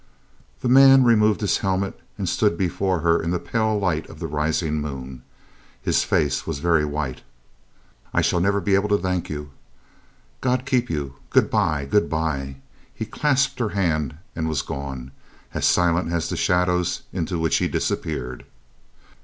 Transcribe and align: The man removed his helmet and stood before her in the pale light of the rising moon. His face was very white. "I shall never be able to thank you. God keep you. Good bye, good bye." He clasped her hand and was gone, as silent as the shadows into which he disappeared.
The 0.61 0.67
man 0.67 1.03
removed 1.03 1.41
his 1.41 1.59
helmet 1.59 1.99
and 2.17 2.27
stood 2.27 2.57
before 2.57 3.01
her 3.01 3.21
in 3.21 3.29
the 3.29 3.37
pale 3.37 3.77
light 3.77 4.09
of 4.09 4.17
the 4.17 4.25
rising 4.25 4.81
moon. 4.81 5.21
His 5.79 6.03
face 6.03 6.47
was 6.47 6.57
very 6.57 6.83
white. 6.83 7.21
"I 8.11 8.21
shall 8.21 8.39
never 8.39 8.59
be 8.59 8.73
able 8.73 8.89
to 8.89 8.97
thank 8.97 9.29
you. 9.29 9.51
God 10.41 10.65
keep 10.65 10.89
you. 10.89 11.17
Good 11.29 11.51
bye, 11.51 11.85
good 11.85 12.09
bye." 12.09 12.55
He 12.91 13.05
clasped 13.05 13.59
her 13.59 13.69
hand 13.77 14.15
and 14.35 14.49
was 14.49 14.63
gone, 14.63 15.11
as 15.53 15.67
silent 15.67 16.11
as 16.11 16.29
the 16.29 16.35
shadows 16.35 17.03
into 17.13 17.37
which 17.37 17.57
he 17.57 17.67
disappeared. 17.67 18.43